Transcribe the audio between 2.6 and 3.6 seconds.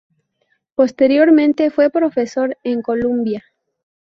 en Columbia.